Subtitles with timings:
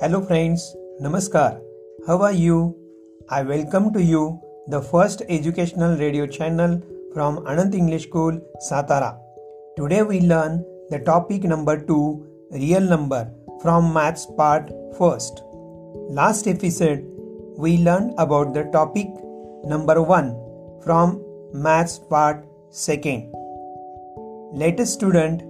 [0.00, 1.60] Hello friends, Namaskar.
[2.06, 2.76] How are you?
[3.28, 6.80] I welcome to you the first educational radio channel
[7.12, 8.38] from Anant English School,
[8.70, 9.18] Satara.
[9.76, 13.28] Today we learn the topic number 2, real number
[13.60, 15.42] from maths part first.
[16.20, 17.04] Last episode
[17.56, 19.08] we learned about the topic
[19.64, 21.20] number 1 from
[21.52, 23.32] maths part second.
[24.52, 25.42] Let a student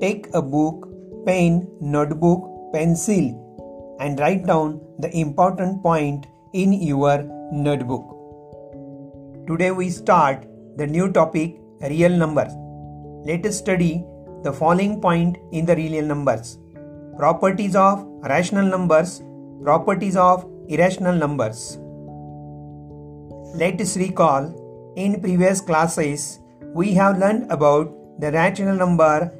[0.00, 0.88] take a book,
[1.26, 3.42] pen, notebook, pencil
[4.00, 8.12] and write down the important point in your notebook.
[9.46, 12.52] Today we start the new topic real numbers.
[13.24, 14.04] Let us study
[14.42, 16.58] the following point in the real numbers.
[17.16, 19.22] Properties of rational numbers,
[19.62, 21.78] properties of irrational numbers.
[23.54, 26.40] Let us recall in previous classes
[26.74, 29.32] we have learned about the rational number,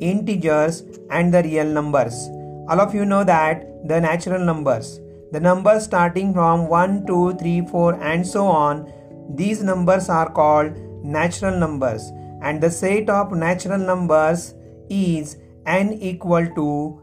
[0.00, 2.28] integers and the real numbers.
[2.66, 5.00] All of you know that the natural numbers.
[5.32, 8.90] The numbers starting from 1, 2, 3, 4, and so on,
[9.34, 14.54] these numbers are called natural numbers, and the set of natural numbers
[14.88, 17.00] is n equal to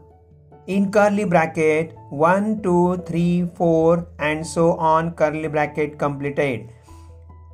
[0.66, 6.70] in curly bracket 1, 2, 3, 4, and so on curly bracket completed.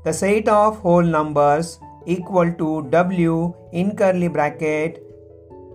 [0.04, 5.02] The set of whole numbers equal to w in curly bracket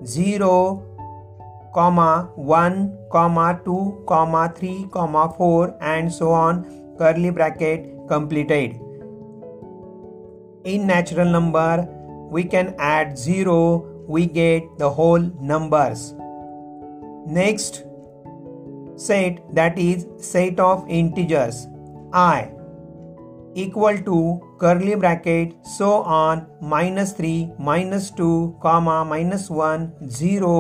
[0.06, 0.93] 0
[1.73, 6.66] comma 1 comma 2 comma 3 comma 4 and so on
[6.97, 8.79] curly bracket completed.
[10.63, 11.88] In natural number
[12.29, 13.57] we can add 0
[14.07, 16.13] we get the whole numbers.
[17.25, 17.84] Next
[18.95, 21.67] set that is set of integers
[22.13, 22.50] i
[23.55, 24.17] equal to
[24.59, 30.53] curly bracket so on minus 3 minus 2 comma minus 1 0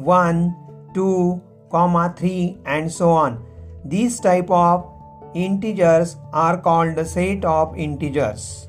[0.00, 0.56] 1,
[0.94, 3.44] 2, comma 3 and so on.
[3.84, 4.86] These type of
[5.34, 8.68] integers are called the set of integers.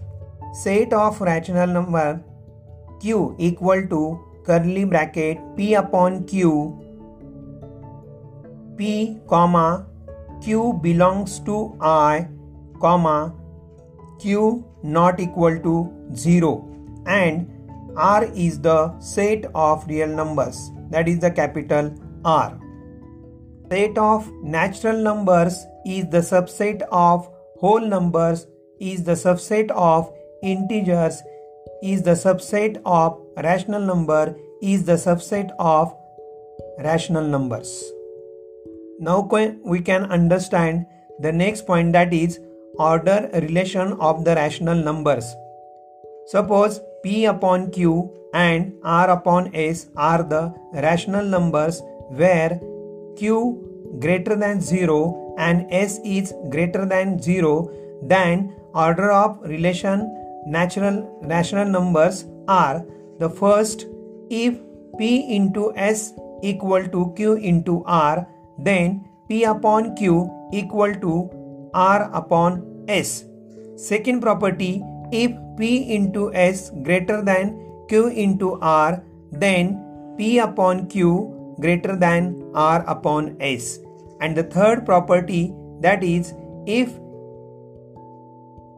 [0.53, 2.24] Set of rational number
[3.02, 4.02] q equal to
[4.46, 6.50] curly bracket p upon q
[8.78, 8.90] p
[9.31, 9.88] comma
[10.44, 11.56] q belongs to
[11.92, 12.28] i
[12.84, 13.34] comma
[14.19, 15.74] q not equal to
[16.25, 16.52] 0
[17.08, 17.48] and
[18.12, 21.94] r is the set of real numbers that is the capital
[22.24, 22.59] R.
[23.72, 27.28] Set of natural numbers is the subset of
[27.59, 28.47] whole numbers
[28.79, 30.12] is the subset of
[30.44, 31.22] integers
[31.81, 35.96] is the subset of rational number is the subset of
[36.80, 37.91] rational numbers.
[39.00, 39.28] Now
[39.63, 40.85] we can understand
[41.19, 42.40] the next point that is
[42.78, 45.34] order relation of the rational numbers.
[46.28, 52.59] Suppose P upon Q and R upon S are the rational numbers where
[53.17, 57.69] Q greater than 0 and S is greater than 0
[58.03, 60.09] then order of relation
[60.45, 62.85] natural rational numbers are
[63.19, 63.85] the first
[64.29, 64.59] if
[64.97, 71.29] P into S equal to Q into R then P upon Q equal to
[71.73, 73.25] R upon S.
[73.75, 81.56] Second property if P into S greater than Q into R, then P upon Q
[81.59, 83.80] greater than R upon S.
[84.19, 86.33] And the third property that is
[86.65, 86.89] if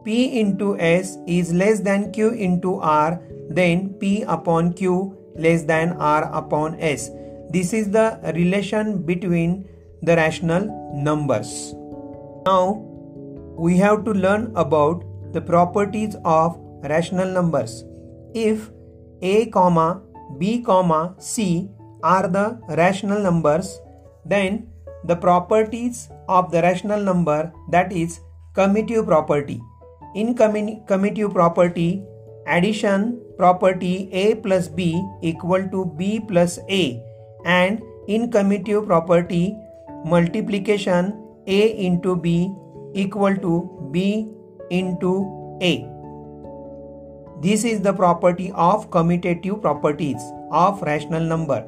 [0.04, 5.92] P into S is less than Q into R, then P upon Q less than
[5.92, 7.10] R upon S.
[7.50, 9.68] This is the relation between
[10.02, 11.74] the rational numbers.
[12.46, 12.82] Now
[13.56, 17.84] we have to learn about the properties of rational numbers.
[18.34, 18.70] If
[19.22, 20.02] a comma
[20.38, 21.68] b comma c
[22.02, 23.78] are the rational numbers
[24.24, 24.66] then
[25.04, 28.20] the properties of the rational number that is
[28.54, 29.60] commutative property
[30.14, 32.02] in commutative property
[32.46, 37.00] addition property a plus b equal to b plus a
[37.44, 39.56] and in commutative property
[40.04, 41.12] multiplication
[41.46, 42.52] a into b
[42.94, 44.28] equal to b
[44.70, 45.12] into
[45.62, 45.93] A.
[47.44, 51.62] This is the property of commutative properties of rational number.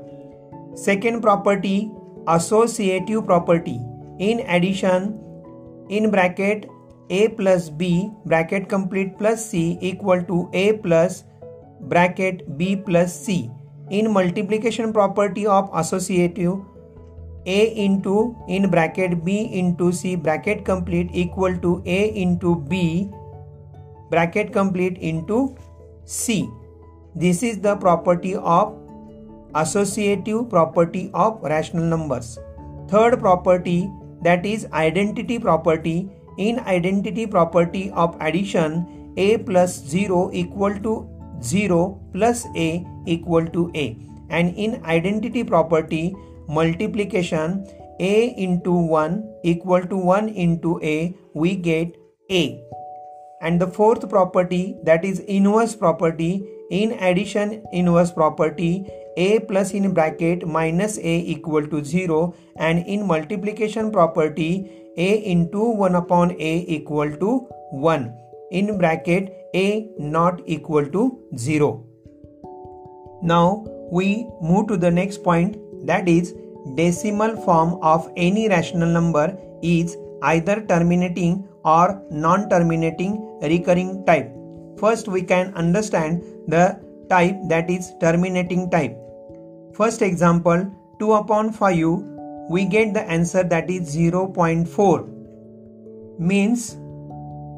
[0.75, 1.91] Second property
[2.27, 3.79] associative property.
[4.19, 5.21] In addition,
[5.91, 6.65] in bracket
[7.11, 11.25] a plus b bracket complete plus c equal to a plus
[11.83, 13.51] bracket b plus c.
[13.91, 16.57] In multiplication property of associative
[17.45, 23.11] a into in bracket b into c bracket complete equal to a into b
[24.11, 25.57] bracket complete into
[26.07, 26.49] c.
[27.15, 28.75] This is the property of
[29.55, 32.39] associative property of rational numbers.
[32.89, 33.91] Third property
[34.23, 36.09] that is identity property.
[36.39, 41.09] In identity property of addition a plus 0 equal to
[41.43, 43.97] 0 plus a equal to a
[44.29, 46.15] and in identity property
[46.49, 47.67] multiplication
[48.01, 51.97] a into 1 equal to 1 into a we get
[52.31, 52.61] a
[53.47, 56.31] and the fourth property that is inverse property
[56.71, 58.71] in addition inverse property
[59.25, 64.51] a plus in bracket minus a equal to 0 and in multiplication property
[64.97, 67.35] a into 1 upon a equal to
[67.71, 68.13] 1
[68.61, 69.67] in bracket a
[70.17, 71.05] not equal to
[71.37, 71.71] 0
[73.35, 73.65] now
[73.99, 74.09] we
[74.51, 75.57] move to the next point
[75.93, 76.35] that is
[76.75, 79.27] decimal form of any rational number
[79.63, 79.97] is
[80.35, 84.33] either terminating or non-terminating recurring type.
[84.79, 86.79] First we can understand the
[87.09, 88.97] type that is terminating type.
[89.75, 92.03] First example 2 upon 5
[92.49, 95.09] we get the answer that is 0.4
[96.19, 96.77] means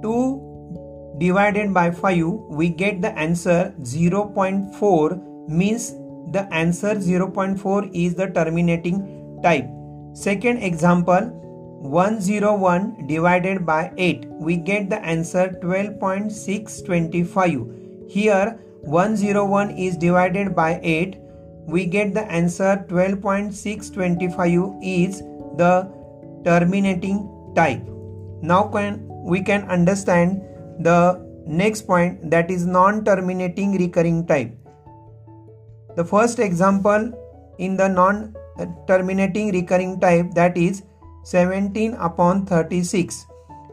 [0.02, 5.92] 2 divided by 5 we get the answer 0.4 means
[6.32, 9.66] the answer 0.4 is the terminating type.
[10.14, 11.32] Second example
[11.80, 21.16] 101 divided by 8 we get the answer 12.625 here 101 is divided by 8
[21.68, 25.20] we get the answer 12.625 is
[25.60, 25.72] the
[26.44, 27.18] terminating
[27.54, 27.82] type.
[28.40, 30.40] Now can we can understand
[30.80, 34.56] the next point that is non terminating recurring type.
[35.96, 37.12] The first example
[37.58, 38.34] in the non
[38.86, 40.82] terminating recurring type that is
[41.30, 43.26] 17 upon 36.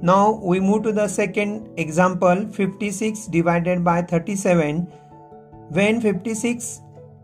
[0.00, 4.82] Now we move to the second example 56 divided by 37.
[5.70, 6.82] When 56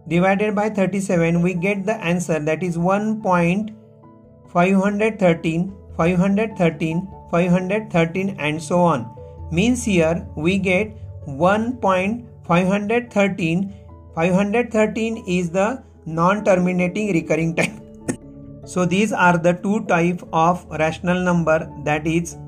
[0.08, 9.06] divided by 37 we get the answer that is 1.513 513 513 and so on.
[9.52, 10.96] Means here we get
[11.28, 13.72] 1.513
[14.14, 17.70] 513 is the non-terminating recurring type.
[18.66, 22.38] So these are the two type of rational number that is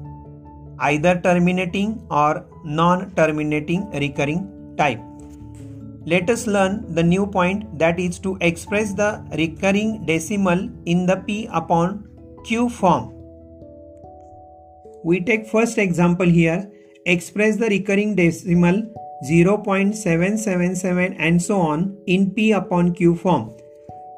[0.78, 5.00] either terminating or non-terminating recurring type.
[6.04, 11.16] Let us learn the new point that is to express the recurring decimal in the
[11.16, 12.08] p upon
[12.44, 13.12] q form.
[15.02, 16.70] We take first example here,
[17.06, 18.82] express the recurring decimal
[19.24, 23.50] 0.777 and so on in p upon q form.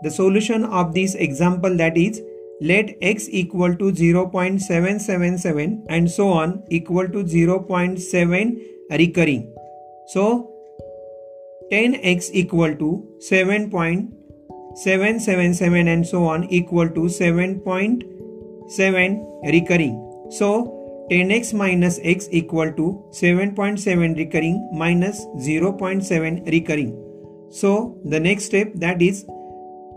[0.02, 2.20] The solution of this example that is
[2.60, 8.60] let x equal to 0.777 and so on equal to 0.7
[8.90, 9.54] recurring.
[10.08, 10.50] So
[11.70, 20.26] 10x equal to 7.777 and so on equal to 7.7 recurring.
[20.30, 20.74] So
[21.10, 27.04] 10x minus x equal to 7.7 recurring minus 0.7 recurring.
[27.50, 29.24] So the next step that is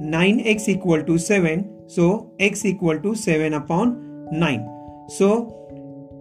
[0.02, 2.06] 9x equal to 7 so
[2.40, 4.68] x equal to 7 upon 9.
[5.10, 5.58] So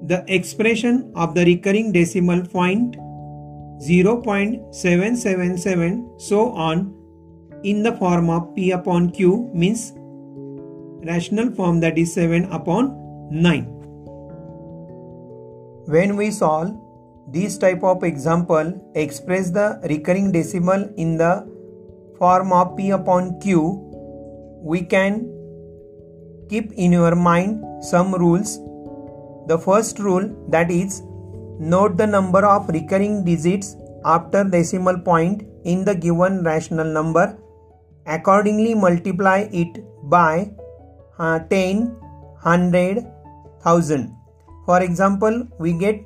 [0.03, 2.97] the expression of the recurring decimal point
[3.81, 6.95] 0.777 so on
[7.63, 9.93] in the form of p upon q means
[11.07, 12.97] rational form that is 7 upon
[13.31, 13.65] 9.
[15.87, 16.75] When we solve
[17.29, 21.47] this type of example express the recurring decimal in the
[22.19, 23.87] form of p upon q
[24.63, 25.30] we can
[26.51, 28.59] keep in your mind some rules.
[29.51, 31.03] The first rule that is
[31.75, 37.39] note the number of recurring digits after decimal point in the given rational number.
[38.07, 40.51] Accordingly, multiply it by
[41.19, 41.89] uh, 10,
[42.43, 43.05] 100,
[43.63, 44.17] 1000.
[44.67, 46.01] For example, we get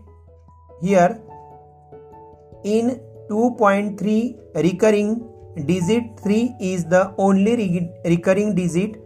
[0.82, 1.20] here
[2.64, 5.30] in 2.3 recurring
[5.66, 9.00] digit 3 is the only re- recurring digit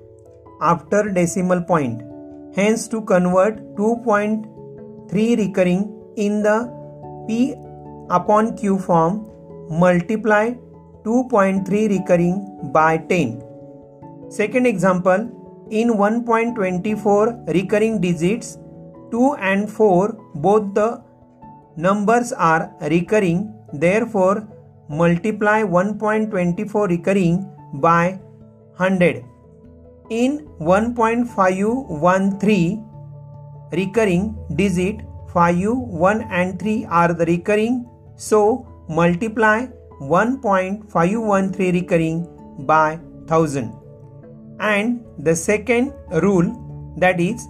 [0.60, 2.02] after decimal point.
[2.54, 6.68] Hence, to convert 2.3 recurring in the
[7.26, 7.54] P
[8.10, 9.28] upon Q form,
[9.70, 10.54] multiply
[11.04, 13.42] 2.3 recurring by 10.
[14.30, 15.30] Second example,
[15.70, 18.58] in 1.24 recurring digits,
[19.10, 21.02] 2 and 4 both the
[21.76, 24.48] numbers are recurring, therefore
[24.88, 28.18] multiply 1.24 recurring by
[28.76, 29.24] 100.
[30.10, 32.84] In 1.513
[33.72, 35.00] recurring digit
[35.34, 37.86] 5, 1 and 3 are the recurring
[38.16, 39.66] so multiply
[40.00, 42.26] 1.513 recurring
[42.66, 43.70] by 1000.
[44.60, 47.46] And the second rule that is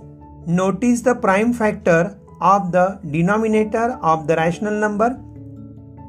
[0.47, 5.17] notice the prime factor of the denominator of the rational number.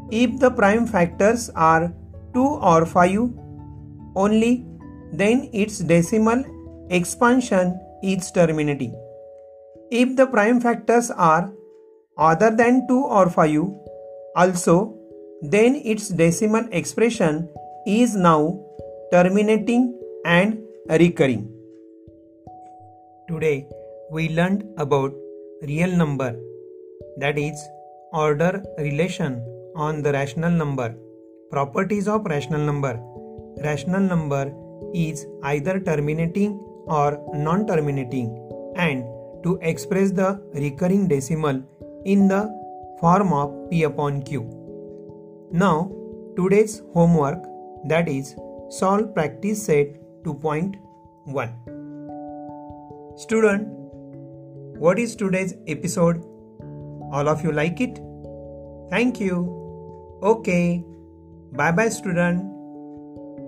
[0.10, 1.94] If the prime factors are
[2.34, 3.30] 2 or 5
[4.16, 4.66] only,
[5.12, 6.44] then its decimal
[6.90, 8.94] expansion is terminating.
[9.92, 11.52] If the prime factors are
[12.18, 13.72] other than 2 or 5,
[14.36, 14.96] also,
[15.42, 17.50] then its decimal expression
[17.88, 18.60] is now
[19.12, 21.52] terminating and recurring.
[23.28, 23.68] Today
[24.12, 25.14] we learned about
[25.64, 26.36] real number
[27.18, 27.60] that is
[28.14, 29.44] order relation
[29.76, 30.96] on the rational number
[31.52, 33.00] properties of rational number
[33.64, 34.52] rational number
[34.94, 38.30] is either terminating or non terminating
[38.76, 39.04] and
[39.44, 41.62] to express the recurring decimal
[42.06, 42.50] in the
[43.00, 44.42] form of P upon Q.
[45.52, 45.92] Now,
[46.36, 47.44] today's homework
[47.88, 48.36] that is
[48.70, 49.88] solve practice set
[50.24, 53.20] 2.1.
[53.20, 53.68] Student,
[54.78, 56.24] what is today's episode?
[57.12, 58.00] All of you like it?
[58.90, 60.20] Thank you.
[60.24, 60.84] Okay.
[61.52, 62.46] Bye bye, student.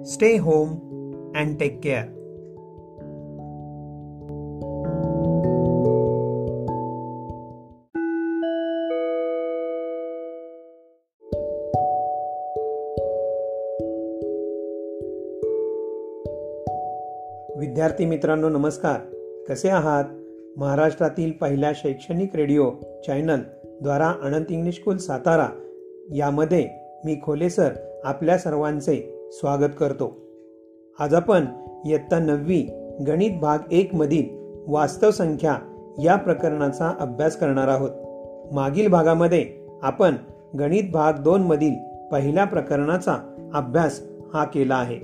[0.03, 0.90] Stay home
[1.31, 2.05] and take care.
[17.59, 18.99] विद्यार्थी मित्रांनो नमस्कार.
[19.49, 20.03] कसे आहात?
[20.57, 22.71] महाराष्ट्रातील पहिल्या शैक्षणिक radio
[23.07, 23.39] channel
[23.81, 25.47] द्वारा अनंत English school Satara
[26.15, 26.69] यामध्ये
[27.05, 27.69] मी खोले सर
[28.03, 30.30] आपल्या सर्वांचे स्वागत करतो.
[30.99, 31.45] आज आपण
[31.85, 32.69] इयत्ता नववी
[33.07, 34.23] गणित भाग एक मधील
[34.67, 35.57] वास्तव संख्या
[36.03, 37.89] या प्रकरणाचा अभ्यास करणार आहोत.
[38.53, 39.45] मागील भागामध्ये
[39.81, 40.15] आपण
[40.59, 41.73] गणित भाग दोन मधील
[42.11, 43.15] पहिल्या प्रकरणाचा
[43.53, 44.01] अभ्यास
[44.33, 44.99] हा केला आहे.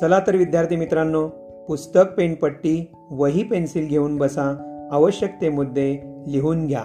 [0.00, 1.28] चला तर विद्यार्थी मित्रांनो
[1.68, 4.56] पुस्तक पेनपट्टी वही पेन्सिल घेऊन बसा.
[4.92, 6.84] आवश्यक ते मुद्दे लिहून घ्या.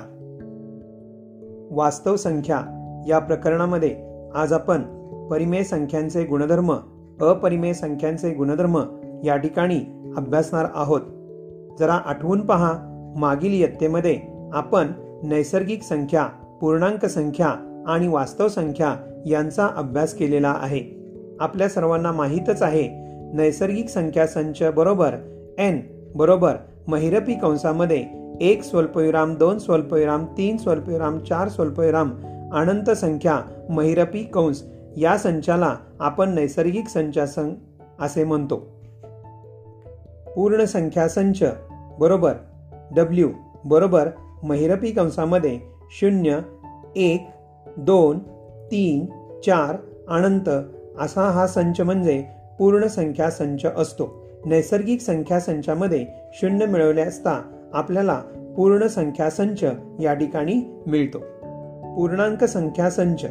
[1.71, 2.61] वास्तव संख्या
[3.07, 3.95] या प्रकरणामध्ये
[4.35, 4.81] आज आपण
[5.27, 6.75] परिमेय संख्यांचे गुणधर्म
[7.22, 8.79] अपरिमेय संख्यांचे गुणधर्म
[9.24, 9.79] या ठिकाणी
[10.17, 11.01] अभ्यासणार आहोत.
[11.79, 12.74] जरा आठवून पहा
[13.17, 14.19] मागील इयत्तेमध्ये
[14.53, 14.88] आपण
[15.24, 16.25] नैसर्गिक संख्या
[16.62, 17.55] पूर्णांक संख्या
[17.88, 18.95] आणि वास्तव संख्या
[19.25, 20.95] यांचा अभ्यास केलेला आहे.
[21.39, 25.12] आपल्या सर्वांना माहीतच आहे नैसर्गिक संख्या संच बरोबर
[25.57, 25.79] एन
[26.15, 26.53] बरोबर
[26.88, 28.05] महिरपी कंसामध्ये
[28.41, 32.10] एक स्वल्पविराम दोन स्वल्पविराम तीन स्वल्पविराम चार स्वल्पविराम
[32.53, 34.63] अनंत संख्या महिरपी कंस
[34.97, 37.53] या संचाला आपण नैसर्गिक संख्या
[37.99, 38.55] असे म्हणतो.
[40.35, 41.43] पूर्ण संख्या संच
[41.99, 42.33] बरोबर
[42.95, 43.29] डब्ल्यू
[43.65, 44.09] बरोबर
[44.43, 45.59] महिरपी कंसामध्ये
[45.91, 46.39] शून्य
[46.95, 47.29] एक
[47.77, 48.19] दोन
[48.71, 49.05] तीन
[49.45, 49.75] चार
[50.07, 50.49] अनंत
[50.99, 52.25] असा हा संच म्हणजे
[52.59, 54.25] पूर्ण संख्या संच असतो.
[54.45, 57.41] नैसर्गिक संख्या संचामध्ये शून्य मिळवले असता
[57.73, 58.21] आपल्याला
[58.57, 59.63] पूर्ण संख्या संच
[59.99, 61.19] या ठिकाणी मिळतो.
[61.95, 63.25] पूर्णांक संख्या संच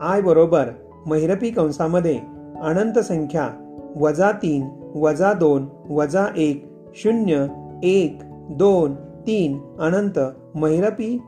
[0.00, 0.68] आय बरोबर
[1.06, 2.18] महिरपी कंसामध्ये
[2.62, 3.48] अनंत संख्या
[4.00, 7.46] वजा तीन वजा दोन वजा एक शून्य
[7.82, 8.18] एक
[8.50, 10.18] दोन तीन अनंत
[10.54, 11.18] महिरपी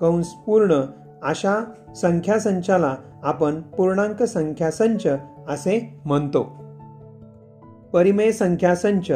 [0.00, 0.80] कंस पूर्ण
[1.22, 1.64] अशा
[1.96, 5.06] संख्या संचाला आपण पूर्णांक संख्या संच
[5.48, 6.42] असे म्हणतो.
[7.92, 9.10] परिमेय संख्या संच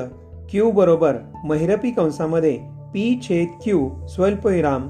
[0.51, 2.59] क्यू बरोबर महिरपी कंसामध्ये
[2.95, 4.89] पी छेद क्यू स्वल्पविराम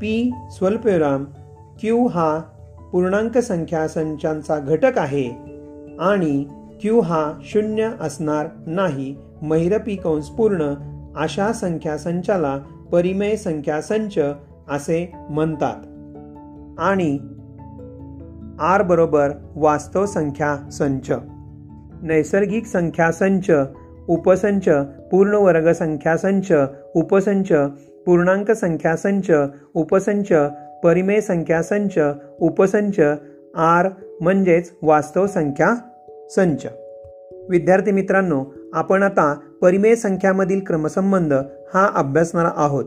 [0.00, 1.24] पी स्वल्पविराम
[1.80, 2.40] क्यू हा
[2.92, 5.30] पूर्णांक संख्या संचांचा घटक आहे
[6.00, 6.44] आणि
[6.80, 9.16] क्यू हा शून्य असणार नाही.
[9.42, 10.74] महिरपी कंस पूर्ण.
[11.16, 12.58] अशा संख्या संचाला
[12.92, 14.18] परिमेय संख्या संच
[14.68, 15.76] असे म्हणतात.
[16.80, 17.18] आणि
[18.60, 21.10] आर बरोबर वास्तव संख्या संच.
[22.02, 23.50] नैसर्गिक संख्या संच
[24.08, 24.68] उपसंच
[25.12, 26.52] पूर्ण वर्ग संख्या संच
[26.94, 27.52] उपसंच
[28.06, 29.30] पूर्णांक संख्या संच
[29.74, 30.32] उपसंच
[30.84, 31.98] परिमेय संख्या संच
[32.40, 33.00] उपसंच
[33.54, 33.88] आर
[34.20, 35.74] म्हणजेच वास्तव संख्या
[36.30, 36.66] संच.
[37.48, 41.32] विद्यार्थी मित्रांनो आपण आता परिमेय संख्यामधील क्रमसंबंध
[41.74, 42.84] हा अभ्यासणार आहोत.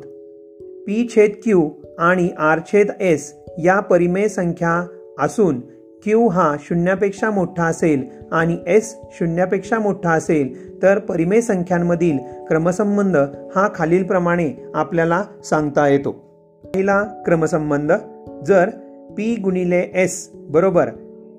[0.87, 1.69] पी छेद क्यू
[1.99, 4.87] आणि आर छेद एस या परिमेय संख्या
[5.19, 5.59] असून
[6.03, 12.17] क्यू हा शून्यापेक्षा मोठा असेल आणि एस शून्यापेक्षा मोठा असेल तर परिमेय संख्यांमधील
[12.47, 13.17] क्रमसंबंध
[13.55, 16.28] हा खालीलप्रमाणे आपल्याला सांगता येतो.
[16.75, 17.91] पहिला क्रमसंबंध
[18.47, 18.69] जर
[19.17, 20.89] पी गुणिले एस बरोबर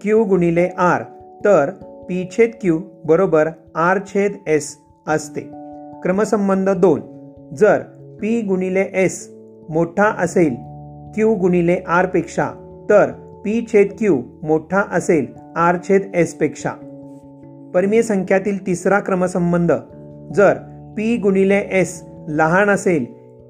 [0.03, 1.03] क्यू गुणिले आर
[1.45, 1.71] तर
[2.09, 5.41] पी छेद क्यू बरोबर आर छेद एस असते.
[6.03, 7.01] क्रमसंबंध दोन
[7.55, 7.83] जर
[8.21, 9.29] पी गुणिले एस
[9.71, 10.55] मोठा असेल
[11.15, 12.51] क्यू गुणिले आरपेक्षा
[12.91, 13.11] तर
[13.45, 16.73] पी छेद क्यू मोठा असेल आर छेद एसपेक्षा
[17.75, 19.73] परिमेय संख्यातील तिसरा क्रमसंबंध
[20.35, 20.55] जर
[20.97, 23.05] पी गुणिले एस लहान असेल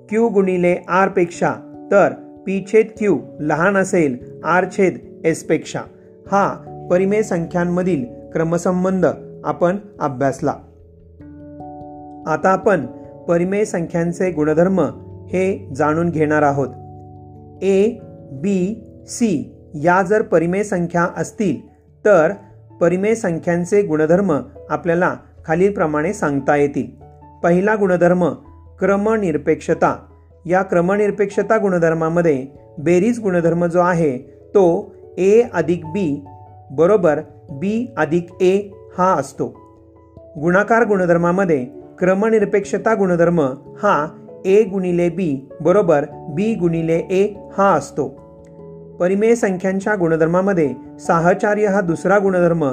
[0.08, 1.54] क्यू गुणिले आरपेक्षा
[1.90, 2.12] तर
[2.46, 5.80] पी छेद क्यू लहान असेल आर छेद एसपेक्षा.
[6.32, 6.56] हा
[6.90, 9.06] परिमेय संख्यांमधील क्रमसंबंध
[9.44, 10.50] आपण अभ्यासला.
[12.26, 12.86] आता आपण
[13.28, 14.80] परिमेय संख्यांचे गुणधर्म
[15.26, 16.68] हे जाणून घेणार आहोत.
[17.62, 17.90] ए
[18.32, 21.68] बी सी या जर परिमेय संख्या असतील
[22.04, 22.32] तर
[22.80, 26.86] परिमेय संख्यांचे गुणधर्म आपल्याला खालीलप्रमाणे सांगता येतील.
[27.42, 28.28] पहिला गुणधर्म
[28.78, 30.06] क्रमनिरपेक्षता.
[30.46, 32.46] या क्रमनिरपेक्षता गुणधर्मामध्ये
[32.78, 34.16] बेरीज गुणधर्म जो आहे
[34.54, 36.24] तो ए अधिक बी
[36.70, 37.20] बरोबर
[37.50, 38.56] बी अधिक ए
[38.98, 39.46] हा असतो.
[40.40, 41.64] गुणाकार गुणधर्मामध्ये
[41.98, 43.40] क्रमनिरपेक्षता गुणधर्म
[43.82, 44.08] हा
[44.44, 47.26] ए गुणिले बी बरोबर बी गुणिले ए
[47.58, 48.08] हा असतो.
[49.00, 52.72] परिमेय संख्यांच्या गुणधर्मामध्ये साहचार्य हा दुसरा गुणधर्म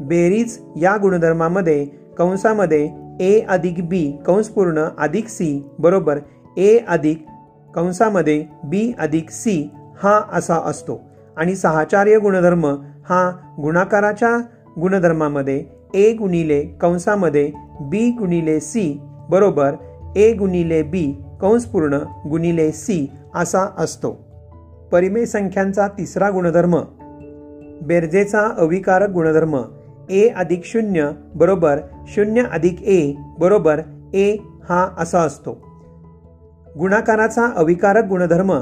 [0.00, 1.84] बेरीज या गुणधर्मामध्ये
[2.18, 2.88] कंसामध्ये
[3.20, 6.18] ए अधिक बी कंस पूर्ण अधिक सी बरोबर
[6.56, 7.26] ए अधिक
[7.74, 11.00] कंसामध्ये बी अधिक सी हा असा असतो.
[11.36, 12.66] आणि सहाचार्य गुणधर्म
[13.08, 14.36] हा गुणाकाराच्या
[14.80, 15.64] गुणधर्मामध्ये
[15.94, 19.72] ए गुणिले कंसामध्ये बी गुणिले सी बरोबर
[20.16, 21.98] ए गुणिले बी कंसपूर्ण
[22.30, 24.26] गुणिले सी असा असतो.
[24.92, 26.80] परिमेय संख्यांचा तिसरा गुणधर्म.
[27.82, 29.62] बेरजेचा अविकारक गुणधर्म.
[30.10, 33.80] ए अधिक शून्य बरोबर शून्य अधिक ए बरोबर
[34.14, 34.36] ए
[34.68, 35.75] हा असा असतो.
[36.78, 38.52] गुणाकाराचा अविकारक गुणधर्म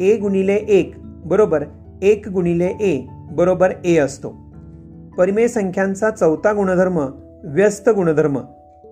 [0.00, 0.92] ए गुणिले एक
[1.24, 1.64] बरोबर
[2.02, 4.28] एक गुणिले ए बरोबर ए असतो.
[5.18, 6.98] परिमेय संख्यांचा चौथा गुणधर्म
[7.44, 8.38] व्यस्त गुणधर्म.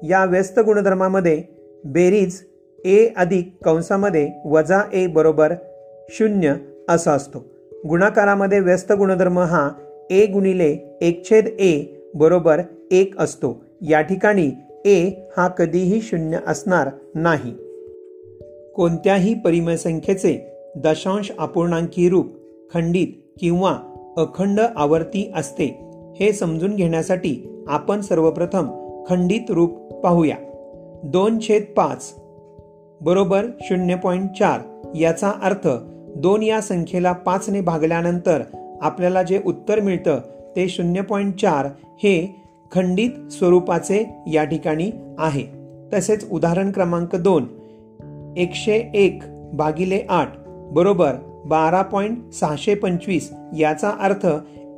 [0.02, 1.42] या व्यस्त गुणधर्मामध्ये
[1.84, 2.40] बेरीज
[2.84, 5.52] ए अधिक कंसामध्ये वजा ए बरोबर
[6.08, 6.54] शून्य
[6.88, 7.44] असा असतो.
[7.88, 9.70] गुणाकारामध्ये व्यस्त गुणधर्म हा
[10.10, 13.64] ए गुणिले एक छेद ए बरोबर एक असतो.
[13.88, 14.50] या ठिकाणी
[14.84, 17.54] ए हा कधीही शून्य असणार नाही.
[18.76, 22.26] कोणत्याही परिमयसंख्येचे दशांश अपूर्णांकी रूप
[22.74, 23.06] खंडित
[23.40, 23.78] किंवा
[24.16, 25.66] अखंड आवर्ती असते
[26.20, 28.68] हे समजून घेण्यासाठी आपण सर्वप्रथम
[29.08, 30.36] खंडित रूप पाहूया.
[31.04, 32.14] दोन छेद पाच
[33.00, 34.60] बरोबर शून्य पॉईंट चार
[34.96, 35.68] याचा अर्थ
[36.16, 38.42] दोन या संख्येला पाचने भागल्यानंतर
[38.82, 40.18] आपल्याला जे उत्तर मिळतं
[40.56, 41.66] ते शून्य पॉईंट चार
[42.02, 45.46] हे खंडित स्वरूपाचे या ठिकाणी आहे.
[45.92, 47.44] तसेच उदाहरण क्रमांक दोन
[48.36, 51.14] एकशे एक भागिले आठ बरोबर
[51.44, 54.26] बारा पॉईंट सहाशे पंचवीस याचा अर्थ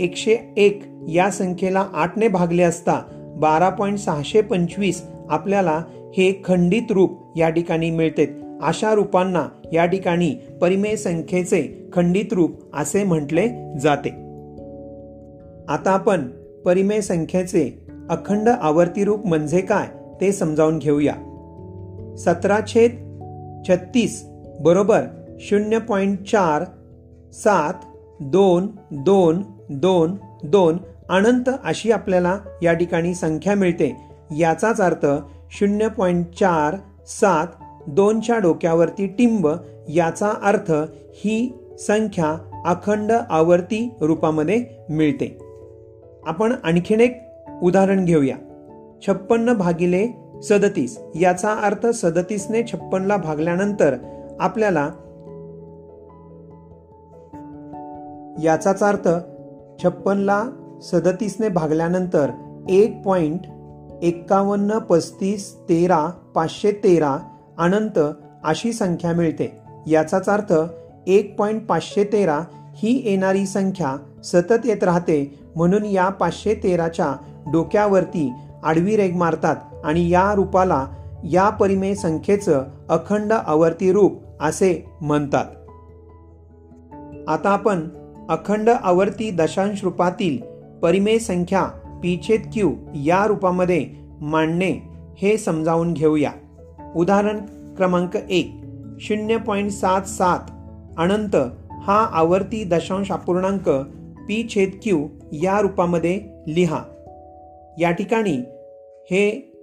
[0.00, 3.00] एकशे एक या संख्येला आठने भागले असता
[3.36, 5.82] बारा पॉईंट सहाशे पंचवीस आपल्याला
[6.16, 8.26] हे खंडित रूप या ठिकाणी मिळते.
[8.62, 13.48] अशा रूपांना या ठिकाणी परिमेय संख्येचे खंडित रूप असे म्हटले
[13.80, 14.10] जाते.
[15.68, 16.26] आता आपण
[16.64, 19.86] परिमेय संख्येचे अखंड आवर्ती रूप म्हणजे काय
[20.20, 21.14] ते समजावून घेऊया.
[22.18, 23.03] सतरा छेद
[23.68, 24.24] छत्तीस
[24.60, 25.00] बरोबर
[25.40, 26.64] शून्य पॉईंट चार
[27.32, 27.74] सात
[28.20, 33.96] दोन दोन दोन दोन अनंत अशी आपल्याला या ठिकाणी संख्या मिळते.
[34.38, 35.06] याचाच अर्थ
[35.50, 37.46] शून्य पॉईंट चार सात
[37.86, 39.48] दोनच्या डोक्यावरती टिंब
[39.88, 40.72] याचा अर्थ
[41.14, 45.38] ही संख्या अखंड आवर्ती रूपामध्ये मिळते.
[46.26, 47.22] आपण आणखीन एक
[47.62, 48.36] उदाहरण घेऊया.
[49.06, 50.98] छप्पन्न भागिले सदतीस.
[51.14, 53.96] याचा अर्थ सदतीसने छप्पनला भागल्यानंतर
[54.40, 54.90] आपल्याला
[58.42, 59.08] याचाच अर्थ
[59.82, 60.44] छप्पनला
[60.82, 62.30] सदतीसने भागल्यानंतर
[62.68, 63.40] एक पॉईंट
[64.02, 67.18] एक्कावन्न पस्तीस तेरा पाचशे तेरा
[67.58, 67.98] अनंत
[68.44, 69.58] अशी संख्या मिळते.
[69.86, 70.52] याचाच अर्थ
[71.06, 72.40] एक पॉईंट पाचशे तेरा
[72.74, 77.14] ही येणारी संख्या सतत येत राहते म्हणून या पाचशे तेराच्या
[77.52, 78.32] डोक्यावरती
[78.64, 79.56] आडवी रेग मारतात.
[79.84, 80.86] आणि या रूपाला
[81.24, 85.44] या परिमेय संख्येचं अखंड आवर्ती रूप असे म्हणतात.
[87.28, 87.88] आता आपण
[88.28, 90.38] अखंड आवर्ती दशांश रूपातील
[90.82, 91.62] परिमेय संख्या
[92.02, 93.88] पिछेद क्यू या रूपामध्ये
[94.20, 94.70] मांडणे
[95.18, 96.32] हे समजावून घेऊया.
[96.96, 97.38] उदाहरण
[97.76, 98.56] क्रमांक एक
[99.00, 100.38] शून्य पॉईंट सात सात
[100.98, 101.36] अनंत
[101.72, 103.68] हा आवर्ती दशांश अपूर्णांक
[104.28, 106.82] पी छेद क्यू या रूपामध्ये लिहा.
[107.78, 108.36] या ठिकाणी
[109.10, 109.53] हे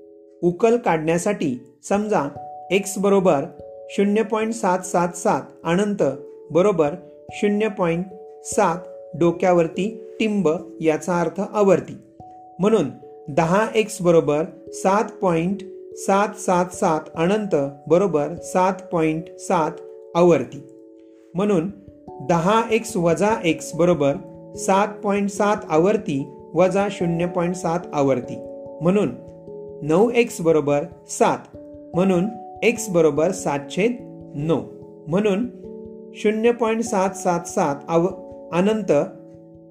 [0.43, 2.30] उकल काढण्यासाठी समजा
[2.71, 3.41] एक्स बरोबर
[3.89, 6.04] शून्य पॉईंट सात सात सात अनंत
[6.51, 6.89] बरोबर
[7.32, 8.06] शून्य पॉईंट
[8.43, 8.77] सात
[9.17, 10.49] डोक्यावरती टिंब
[10.82, 11.97] याचा अर्थ आवर्ती.
[12.60, 12.89] म्हणून
[13.30, 15.62] दहा एक्स बरोबर सात पॉईंट
[15.95, 17.56] सात सात सात अनंत
[17.88, 19.71] बरोबर सात पॉईंट सात
[20.15, 20.63] आवर्ती.
[21.34, 21.69] म्हणून
[22.08, 24.13] दहा एक्स वजा एक्स बरोबर
[24.58, 28.36] सात पॉईंट सात आवर्ती वजा शून्य पॉईंट सात आवर्ती.
[28.82, 29.10] म्हणून
[29.84, 31.38] नऊ एक्स बरोबर सात.
[31.94, 32.26] म्हणून
[32.63, 33.88] एक्स बरोबर सातशे
[34.36, 34.60] नऊ.
[35.08, 35.48] म्हणून
[36.13, 38.06] शून्य पॉईंट सात सात सात अव
[38.54, 38.91] अनंत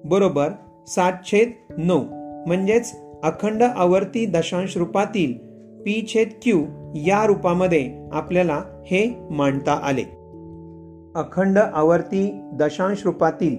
[0.05, 0.49] बरोबर
[0.87, 1.99] सातशे नऊ.
[2.47, 5.33] म्हणजेच अखंड आवर्ती दशांश रूपातील
[5.81, 6.59] पी छेद क्यू
[6.95, 10.03] या रूपामध्ये आपल्याला हे मांडता आले.
[11.15, 13.55] अखंड आवर्ती दशांश रूपातील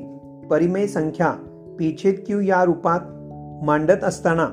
[0.46, 1.32] परिमेय संख्या
[1.78, 3.00] पी छेद क्यू या रूपात
[3.64, 4.48] मांडत असताना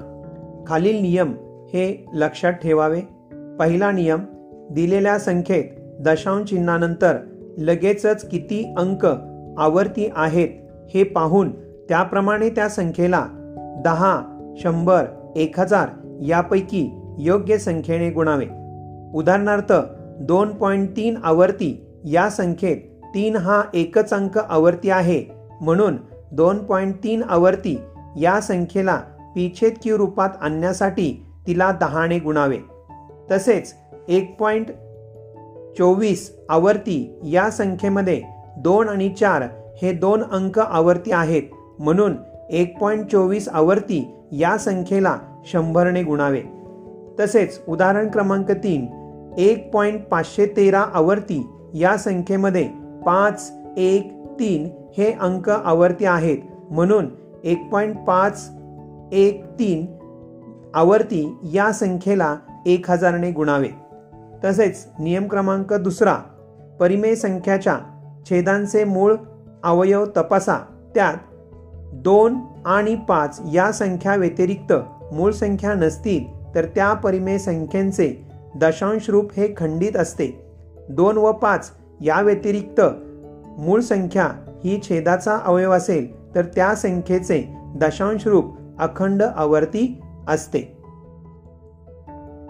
[0.67, 1.33] खालील नियम
[1.73, 3.01] हे लक्षात ठेवावे.
[3.59, 4.19] पहिला नियम
[4.71, 5.63] दिलेल्या संख्येत
[5.99, 7.17] दशांश चिन्हानंतर
[7.57, 9.05] लगेचच किती अंक
[9.57, 10.49] आवर्ती आहेत
[10.93, 11.51] हे पाहून
[11.89, 13.25] त्याप्रमाणे त्या संख्येला
[13.83, 14.21] दहा
[14.63, 15.05] शंभर
[15.35, 15.89] एक हजार
[16.21, 18.45] यापैकी योग्य संख्येने गुणावे.
[19.13, 19.73] उदाहरणार्थ
[20.21, 22.77] दोन पॉईंट तीन आवर्ती या संख्येत
[23.15, 25.23] तीन हा एकच अंक आवर्ती आहे
[25.61, 25.97] म्हणून
[26.31, 27.79] दोन पॉईंट तीन आवर्ती
[28.19, 28.95] या संख्येला
[29.35, 32.57] पिछेद क्यू रूपात आणण्यासाठी तिला दहाने गुणावे.
[33.31, 33.75] तसेच
[34.09, 34.67] एक पॉईंट
[35.77, 38.21] चोवीस आवर्ती या संख्येमध्ये
[38.57, 39.43] दोन आणि चार
[39.81, 41.43] हे दोन अंक आवर्ती आहेत.
[41.79, 42.13] म्हणून
[42.49, 46.41] एक पॉईंट चोवीस आवर्ती या संख्येला शंभरने गुणावे.
[47.19, 48.87] तसेच उदाहरण क्रमांक तीन
[49.37, 52.67] एक पॉईंट पाचशे तेरा आवर्ती या संख्येमध्ये
[53.05, 56.37] पाच एक तीन हे अंक आवर्ती आहेत.
[56.69, 57.05] म्हणून
[57.43, 58.49] एक पॉईंट पाच
[59.11, 59.98] एक तीन
[60.75, 63.69] आवर्ती या संख्येला एक हजारने गुणावे.
[64.43, 66.15] तसेच नियम क्रमांक दुसरा
[66.79, 67.79] परिमेय संख्याच्या
[68.29, 69.15] छेदांचे मूळ
[69.63, 70.57] अवयव तपासा.
[70.95, 71.13] त्यात
[71.93, 74.73] दोन आणि पाच या संख्या व्यतिरिक्त
[75.13, 80.45] मूळ संख्या नसतील तर त्या परिमेय संख्येचे दशांश रूप हे खंडित असते.
[80.89, 82.81] दोन व पाच या व्यतिरिक्त
[83.57, 84.29] मूळ संख्या
[84.63, 90.59] ही छेदाचा अवयव असेल तर त्या संख्येचे दशांश रूप अखंड आवर्ती असते.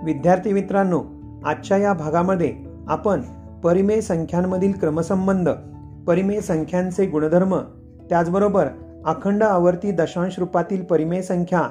[0.04, 1.04] विद्यार्थी मित्रांनो
[1.46, 2.54] आजच्या या भागामध्ये
[2.88, 3.22] आपण
[3.64, 5.50] परिमेय संख्यांमधील क्रमसंबंध
[6.08, 7.58] परिमेय संख्यांचे गुणधर्म
[8.10, 8.68] त्याचबरोबर
[9.06, 11.62] अखंड आवर्ती दशांश रूपातील परिमेय संख्या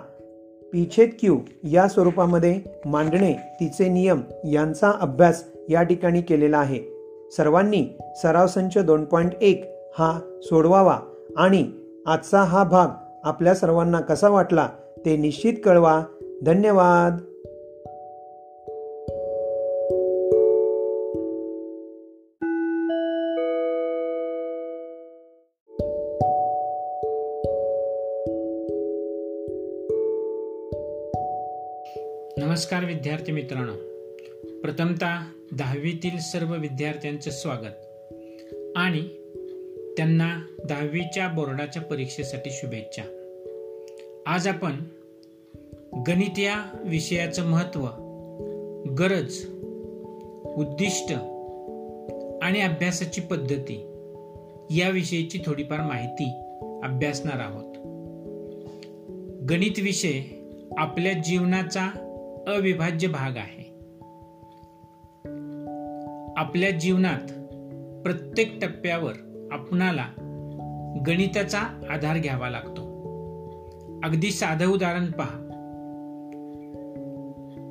[0.73, 6.81] पिछेद क्यू या स्वरूपामध्ये मांडणे तिचे नियम यांचा अभ्यास या ठिकाणी केलेला आहे.
[7.37, 9.65] सर्वांनी सराव संच दोन पॉईंट एक
[9.99, 10.99] हा सोडवावा
[11.37, 11.71] आणि
[12.07, 12.89] आजचा हा भाग
[13.25, 14.69] आपल्या सर्वांना कसा वाटला
[15.09, 16.05] ते निश्चित कळवा.
[16.43, 17.13] धन्यवाद.
[32.39, 33.73] नमस्कार विद्यार्थी मित्रांनो.
[34.61, 35.17] प्रथमतः
[35.53, 38.05] दहावीतील सर्व विद्यार्थ्यांचं स्वागत.
[38.77, 39.09] आणि
[39.97, 43.03] त्यांना दहावीच्या बोर्डाच्या परीक्षेसाठी शुभेच्छा.
[44.27, 44.73] आज आपण
[46.07, 47.81] गणित या विषयाचं महत्त्व
[48.95, 49.47] गरज
[50.57, 51.13] उद्दिष्ट
[52.43, 53.85] आणि अभ्यासाची पद्धती
[54.71, 56.33] याविषयीची थोडीफार माहिती
[56.83, 57.75] अभ्यासणार आहोत.
[59.51, 60.21] गणित विषय
[60.77, 61.85] आपल्या जीवनाचा
[62.49, 63.69] अविभाज्य भाग आहे.
[66.37, 67.33] आपल्या जीवनात
[68.03, 69.13] प्रत्येक टप्प्यावर
[69.53, 70.07] आपणाला
[71.07, 71.59] गणिताचा
[71.91, 72.89] आधार घ्यावा लागतो.
[74.05, 75.45] अगदी साधं उदाहरण पहा.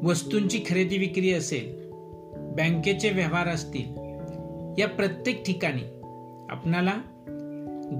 [0.04, 1.92] वस्तूंची खरेदी विक्री असेल
[2.36, 3.86] बँकेचे व्यवहार असतील
[4.82, 5.82] या प्रत्येक ठिकाणी
[6.50, 6.94] आपणाला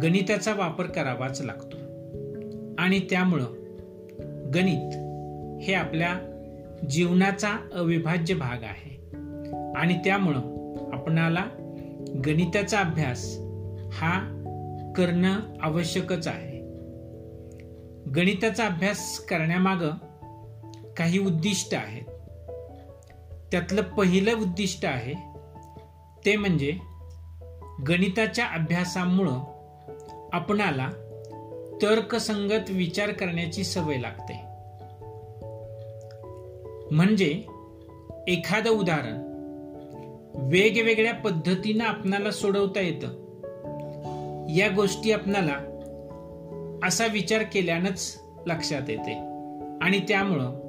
[0.04, 1.78] गणिताचा वापर करावाच लागतो.
[2.78, 3.46] आणि त्यामुळं
[4.54, 4.98] गणित
[5.64, 6.20] हे आपल्या
[6.90, 8.98] जीवनाचा अविभाज्य भाग आहे.
[9.76, 10.38] आणि त्यामुळं
[10.94, 11.46] आपणाला
[12.26, 13.38] गणिताचा अभ्यास
[13.92, 14.34] हा
[14.98, 16.58] करणं आवश्यकच आहे.
[18.12, 19.92] गणिताचा अभ्यास करण्यामागं
[20.98, 22.04] काही उद्दिष्ट आहेत.
[23.52, 25.14] त्यातलं पहिलं उद्दिष्ट आहे
[26.26, 26.78] ते म्हणजे
[27.88, 29.40] गणिताच्या अभ्यासामुळं
[30.34, 30.90] आपणाला
[31.82, 34.34] तर्कसंगत विचार करण्याची सवय लागते.
[36.92, 37.46] म्हणजे
[38.28, 39.28] एखादं उदाहरण
[40.36, 43.08] वेगवेगळ्या पद्धतीनं आपणाला सोडवता येतं.
[44.50, 45.56] या गोष्टी आपणाला
[46.84, 49.14] असा विचार केल्यानंच लक्षात येते
[49.82, 50.67] आणि त्यामुळं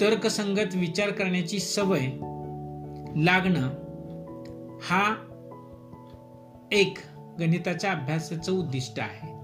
[0.00, 2.06] तर्कसंगत विचार करण्याची सवय
[3.24, 3.68] लागणं
[4.82, 5.16] हा
[6.72, 6.98] एक
[7.40, 9.38] गणिताच्या अभ्यासाचं उद्दिष्ट आहे.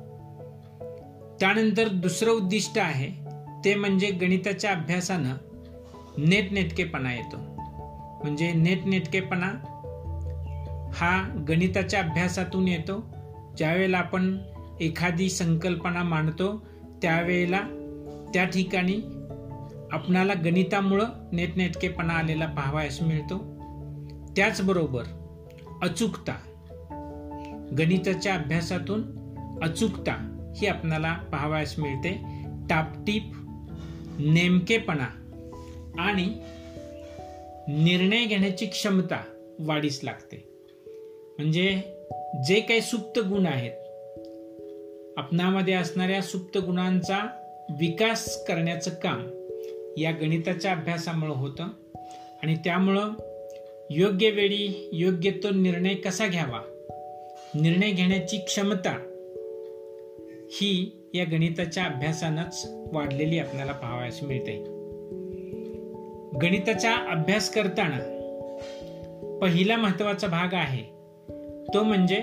[1.41, 3.25] त्यानंतर दुसरं उद्दिष्ट आहे
[3.65, 5.35] ते म्हणजे गणिताच्या अभ्यासानं
[6.19, 7.37] नेटनेटकेपणा येतो.
[8.23, 9.53] म्हणजे नेटनेटकेपणा
[10.95, 13.15] हा गणिताच्या अभ्यासातून येतो.
[13.57, 14.39] ज्यावेळेला आपण
[14.81, 16.67] एखादी संकल्पना मांडतो
[17.03, 17.61] त्यावेळेला
[18.35, 19.01] त्या ठिकाणी
[19.95, 23.39] आपणाला गणितामुळं नेटनेटकेपणा आलेला पाहावयास मिळतो.
[24.37, 25.03] त्याचबरोबर
[25.83, 26.33] अचूकता
[27.79, 29.03] गणिताच्या अभ्यासातून
[29.63, 32.23] अचूकता ही आपणाला पाहावयास मिळते.
[32.71, 33.23] टापटीप
[34.19, 35.07] नेमकेपणा
[35.99, 36.27] आणि
[37.69, 39.25] निर्णय घेण्याची क्षमता
[39.59, 40.49] वाढीस लागते.
[41.39, 41.81] म्हणजे
[42.49, 43.73] जे काही सुप्त गुण आहेत
[45.19, 47.19] आपणामध्ये असणाऱ्या सुप्त गुणांचा
[47.71, 49.44] विकास करण्याचं काम
[49.99, 51.69] या गणिताच्या अभ्यासामुळं होतं.
[52.43, 53.09] आणि त्यामुळं
[53.91, 56.61] योग्य वेळी योग्य तो निर्णय कसा घ्यावा?
[57.55, 58.99] निर्णय घेण्याची क्षमता
[60.51, 64.65] ही या गणिताच्या अभ्यासानंच वाढलेली आपल्याला पाहावयास मिळते.
[66.43, 67.99] गणिताचा अभ्यास करताना
[69.43, 70.83] पहिला महत्त्वाचा भाग आहे
[71.75, 72.21] तो म्हणजे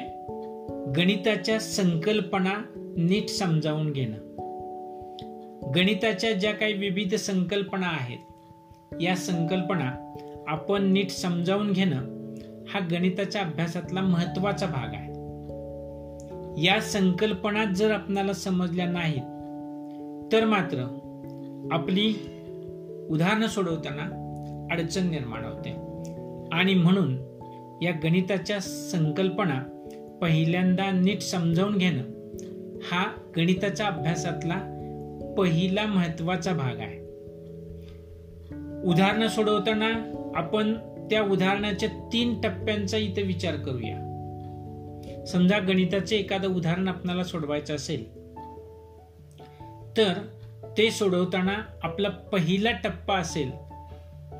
[0.97, 2.53] गणिताच्या संकल्पना
[2.97, 4.40] नीट समजावून घेणं.
[5.63, 8.17] गणिताच्या ज्या काही विविध संकल्पना आहेत
[9.01, 10.13] या संकल्पना
[10.47, 11.97] आपण नीट समजावून घेणं
[12.69, 15.11] हा गणिताच्या अभ्यासातला महत्त्वाचा भाग आहे.
[16.63, 19.21] या संकल्पना जर आपणाला समजल्या नाहीत
[20.33, 20.97] तर मात्र
[21.71, 22.13] आपली
[23.09, 24.17] उदाहरणं सोडवताना
[24.71, 25.69] अडचण निर्माण होते.
[26.51, 27.17] आणि म्हणून
[27.81, 29.87] या गणिताच्या संकल्पना
[30.21, 32.03] पहिल्यांदा नीट समजावून घेणं
[32.91, 33.05] हा
[33.37, 34.70] गणिताच्या अभ्यासातला
[35.37, 37.01] पहिला महत्त्वाचा भाग आहे.
[38.83, 40.73] उदाहरणं सोडवताना आपण
[41.09, 44.07] त्या उदाहरणाच्या तीन टप्प्यांचा इथे विचार करूया.
[45.27, 48.21] समजा गणिताचे एखादं उदाहरण आपल्याला सोडवायचं असेल
[49.97, 50.13] तर
[50.77, 53.51] ते सोडवताना आपला पहिला टप्पा असेल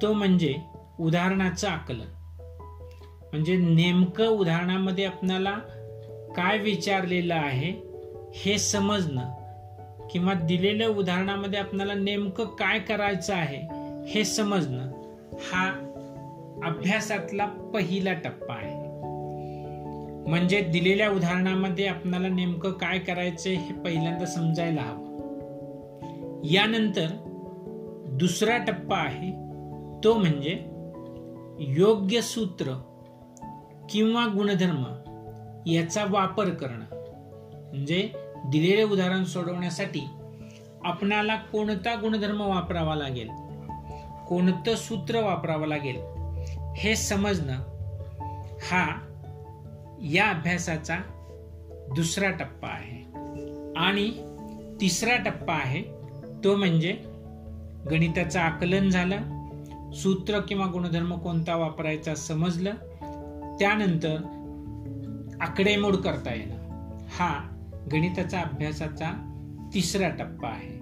[0.02, 0.56] तो म्हणजे
[1.00, 2.06] उदाहरणाचं आकलन.
[3.32, 5.58] म्हणजे नेमकं उदाहरणामध्ये आपणाला
[6.36, 7.74] काय विचारलेलं आहे
[8.36, 9.41] हे समजणं.
[10.12, 14.92] किंवा दिलेल्या उदाहरणामध्ये आपल्याला नेमकं काय करायचं आहे हे समजणं
[15.34, 15.88] हा
[16.64, 18.92] अभ्यासातला पहिला टप्पा आहे.
[20.30, 25.12] म्हणजे दिलेल्या उदाहरणामध्ये आपल्याला नेमकं काय करायचंय हे पहिल्यांदा समजायला हवं.
[26.44, 27.08] यानंतर
[28.06, 29.32] दुसरा टप्पा आहे
[30.04, 30.52] तो म्हणजे
[31.60, 32.82] योग्य सूत्र
[33.90, 34.84] किंवा गुणधर्म
[35.66, 36.86] याचा वापर करणं.
[37.74, 38.10] म्हणजे
[38.46, 40.10] दिलेले उदाहरण सोडवण्यासाठी
[40.84, 43.28] आपणाला कोणता गुणधर्म वापरावा लागेल?
[44.28, 45.96] कोणतं सूत्र वापरावं लागेल?
[46.78, 47.54] हे समजणं
[48.72, 48.88] हा
[50.02, 50.98] या अभ्यासाचा
[51.96, 53.12] दुसरा टप्पा आहे.
[53.76, 54.12] आणि
[54.82, 55.84] तिसरा टप्पा आहे
[56.44, 56.92] तो म्हणजे
[57.92, 59.18] गणिताचं आकलन झालं
[59.92, 62.72] सूत्र किंवा गुणधर्म कोणता वापरायचा समजलं
[63.60, 64.18] त्यानंतर
[65.42, 66.56] आकडेमोड करता येणं.
[67.10, 67.51] हा
[67.92, 69.28] गणिताचा अभ्यासाचा
[69.74, 70.82] तिसरा टप्पा आहे.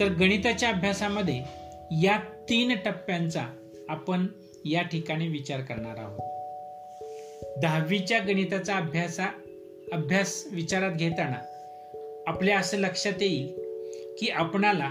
[0.00, 1.42] तर गणिताच्या अभ्यासामध्ये
[2.02, 3.46] या तीन टप्प्यांचा
[3.88, 4.26] आपण
[4.64, 6.20] या ठिकाणी विचार करणार आहोत.
[7.62, 9.30] दहावीच्या गणिताचा अभ्यासा
[9.92, 11.36] अभ्यास विचारात घेताना
[12.26, 13.46] आपल्या असं लक्षात येईल
[14.18, 14.90] की आपणाला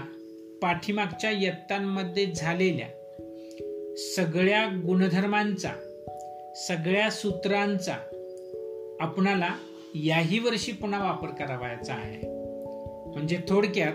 [0.62, 2.86] पाठीमागच्या इयत्तांमध्ये झालेल्या
[4.16, 5.70] सगळ्या गुणधर्मांचा
[6.56, 7.94] सगळ्या सूत्रांचा
[9.00, 9.50] आपणाला
[10.04, 12.26] याही वर्षी पुन्हा वापर करावायचा आहे.
[13.12, 13.92] म्हणजे थोडक्यात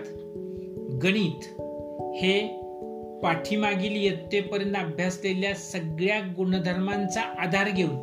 [1.02, 1.60] गणित
[2.14, 2.60] हे
[3.22, 7.94] पाठीमागील इयत्तेपर्यंत अभ्यासलेल्या सगळ्या गुणधर्मांचा आधार घेऊन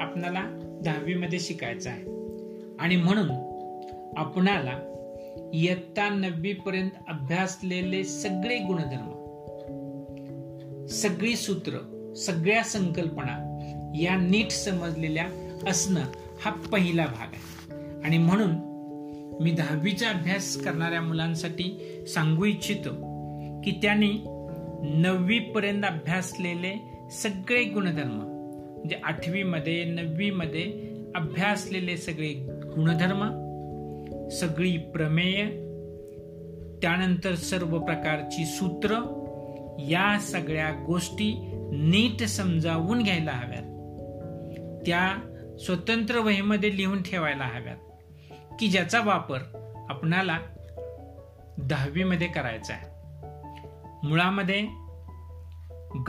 [0.00, 0.42] आपणाला
[0.84, 2.02] दहावीमध्ये शिकायचं आहे.
[2.78, 3.30] आणि म्हणून
[4.16, 4.80] आपणाला
[5.52, 9.18] इयत्ता नववीपर्यंत अभ्यासलेले सगळे गुणधर्म
[10.86, 11.78] सगळी सूत्र
[12.16, 13.58] सगळ्या संकल्पना
[14.00, 15.26] या नीट समजलेल्या
[15.66, 16.04] असणं
[16.44, 17.58] हा पहिला भाग आहे.
[18.04, 18.50] आणि म्हणून
[19.42, 22.90] मी दहावीचा अभ्यास करणाऱ्या मुलांसाठी सांगू इच्छितो
[23.64, 24.10] की त्यांनी
[24.82, 28.18] नववीपर्यंत अभ्यासलेले सगळे गुणधर्म
[28.78, 32.28] म्हणजे आठवीमध्ये नववीमध्ये अभ्यासलेले सगळे
[32.76, 33.48] गुणधर्म
[34.28, 35.44] सगळी प्रमेय
[36.82, 38.90] त्यानंतर सर्व प्रकारची सूत्र
[39.78, 43.62] या सगळ्या गोष्टी नीट समजावून घ्यायला हव्यात.
[44.86, 45.27] त्या
[45.58, 47.76] स्वतंत्र वहीमध्ये लिहून ठेवायला हव्यात.
[48.60, 49.38] की ज्याचा वापर
[49.88, 50.38] आपणाला
[51.58, 52.86] दहावीमध्ये करायचा आहे.
[54.08, 54.68] मुळामध्ये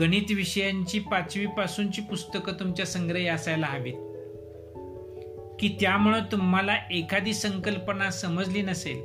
[0.00, 3.94] गणित विषयांची पाचवी पासूनची पुस्तकं तुमच्या संग्रही असायला हवीत.
[5.60, 9.02] की त्यामुळं तुम्हाला एखादी संकल्पना समजली नसेल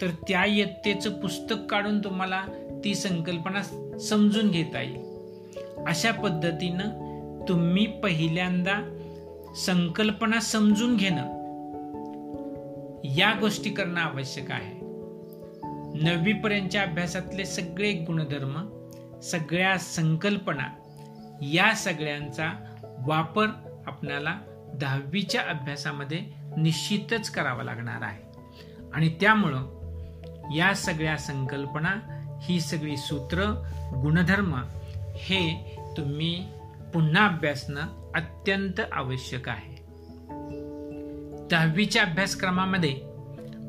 [0.00, 2.44] तर त्या इयत्तेचं पुस्तक काढून तुम्हाला
[2.84, 3.62] ती संकल्पना
[3.98, 5.00] समजून घेता येईल.
[5.86, 6.88] अशा पद्धतीनं
[7.48, 8.98] तुम्ही पहिल्यांदा
[9.54, 11.42] संकल्पना समजून घेणं
[13.04, 14.80] या गोष्टी करणं आवश्यक आहे.
[16.02, 18.82] नववीपर्यंतच्या अभ्यासातले सगळे गुणधर्म
[19.20, 20.64] सगळ्या संकल्पना
[21.42, 22.52] या सगळ्यांचा
[23.06, 23.46] वापर
[23.86, 24.38] आपल्याला
[24.74, 26.20] दहावीच्या अभ्यासामध्ये
[26.56, 28.22] निश्चितच करावा लागणार आहे.
[28.94, 29.82] आणि त्यामुळं
[30.54, 33.62] या सगळ्या संकल्पना ही सगळी सूत्र
[34.02, 34.62] गुणधर्म
[35.14, 36.48] हे तुम्ही
[36.94, 39.82] पुन्हा अभ्यासणं अत्यंत आवश्यक आहे.
[41.50, 43.00] दहावीच्या अभ्यासक्रमामध्ये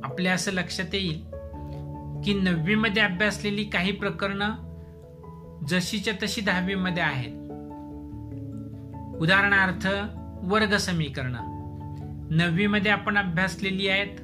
[0.04, 1.24] आपल्या असं लक्षात येईल
[2.24, 4.52] की नववीमध्ये अभ्यासलेली काही प्रकरणं
[5.68, 7.32] जशीच्या तशी दहावीमध्ये आहेत.
[9.22, 9.88] उदाहरणार्थ
[10.44, 11.36] वर्ग समीकरण.
[12.32, 14.18] नववीमध्ये आपण अभ्यासलेली आहेत.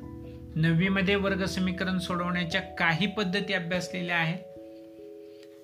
[0.55, 4.39] नववीमध्ये वर्ग समीकरण सोडवण्याच्या काही पद्धती अभ्यासलेल्या आहेत.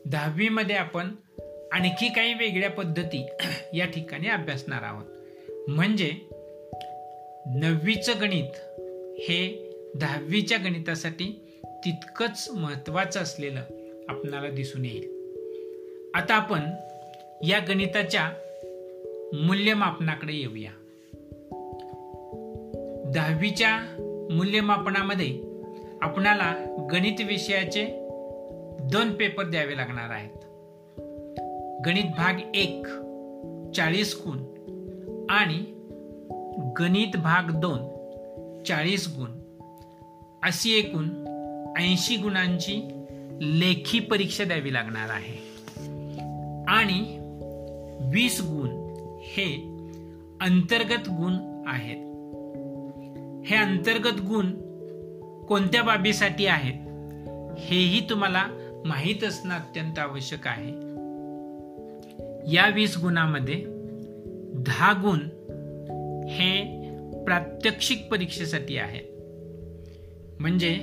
[0.05, 1.11] दहावीमध्ये आपण
[1.75, 3.25] आणखी काही वेगळ्या पद्धती
[3.73, 5.05] या ठिकाणी अभ्यासणार आहोत.
[5.67, 6.11] म्हणजे
[7.45, 8.79] नववीचं गणित
[9.17, 13.59] हे दहावीच्या गणितासाठी तितकंच महत्वाचं असलेलं
[14.09, 15.09] आपणाला दिसून येईल.
[16.13, 16.59] आता आपण
[17.47, 18.31] या गणिताच्या
[19.33, 20.71] मूल्यमापनाकडे येऊया.
[23.13, 23.81] दहावीच्या
[24.31, 25.41] मूल्यमापनामध्ये
[26.01, 26.55] आपणाला
[26.91, 27.85] गणित विषयाचे
[28.79, 30.44] दोन पेपर द्यावे लागणार आहेत.
[31.85, 32.87] गणित भाग एक
[33.75, 34.37] चाळीस गुण
[35.29, 35.57] आणि
[36.79, 37.79] गणित भाग दोन
[38.63, 39.29] चाळीस गुण.
[40.43, 41.09] अशी एकूण
[41.77, 43.05] ऐंशी गुणांची
[43.41, 45.37] लेखी परीक्षा द्यावी लागणार आहे.
[46.67, 47.17] आणि
[48.13, 49.53] वीस गुण हे
[50.41, 51.97] अंतर्गत गुण आहेत.
[53.47, 54.51] हे अंतर्गत गुण
[55.45, 56.73] कोणत्या बाबीसाठी आहेत
[57.59, 58.45] हेही तुम्हाला
[58.85, 60.84] माहीत असणं अत्यंत आवश्यक आहे.
[62.51, 63.63] या वीस गुणामध्ये
[64.53, 65.19] दहा गुण
[66.29, 66.85] हे
[67.23, 69.03] प्रात्यक्षिक परीक्षेसाठी आहेत.
[70.39, 70.79] म्हणजे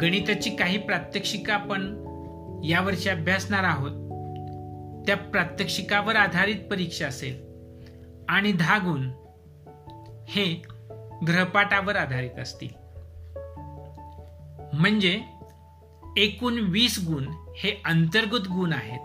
[0.00, 1.80] गणिताची काही प्रात्यक्षिका आपण
[2.64, 3.90] यावर्षी अभ्यासणार आहोत
[5.06, 7.40] त्या प्रात्यक्षिकावर आधारित परीक्षा असेल
[8.28, 9.10] आणि दहा गुण
[10.28, 10.62] हे
[11.26, 12.68] ग्रहपाठावर आधारित असतील.
[14.72, 15.20] म्हणजे
[16.16, 19.00] एकूण वीस गुण हे अंतर्गत गुण आहेत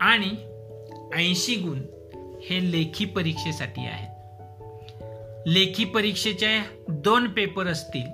[0.00, 0.53] आणि
[1.14, 1.80] ऐंशी गुण
[2.42, 4.14] हे लेखी परीक्षेसाठी आहेत.
[5.46, 8.06] लेखी परीक्षेचे दोन पेपर असतील.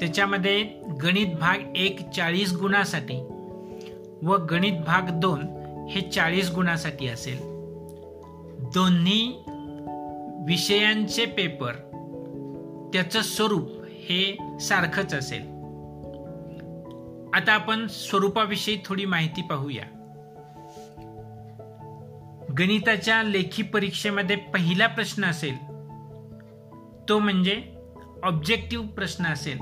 [0.00, 0.62] त्याच्यामध्ये
[1.02, 3.14] गणित भाग एक चाळीस गुणासाठी
[4.22, 5.42] व गणित भाग दोन
[5.90, 7.38] हे चाळीस गुणासाठी असेल.
[8.74, 9.44] दोन्ही
[10.48, 11.72] विषयांचे पेपर
[12.92, 15.54] त्याचं स्वरूप हे सारखंच असेल.
[17.34, 19.93] आता आपण स्वरूपाविषयी थोडी माहिती पाहूया.
[22.58, 25.56] गणिताच्या लेखी परीक्षेमध्ये पहिला प्रश्न असेल
[27.08, 27.62] तो म्हणजे
[28.24, 29.58] ऑब्जेक्टिव्ह प्रश्न असेल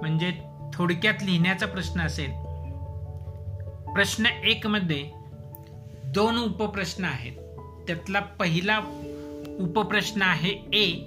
[0.00, 0.32] म्हणजे
[0.74, 2.30] थोडक्यात लिहिण्याचा प्रश्न असेल.
[3.92, 5.10] प्रश्न एक मध्ये
[6.04, 7.32] दोन उपप्रश्न आहेत.
[7.86, 8.78] त्यातला पहिला
[9.60, 11.06] उपप्रश्न आहे ए